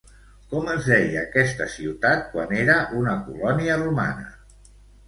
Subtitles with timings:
[0.53, 4.31] Com es deia aquesta ciutat quan era una colònia romana?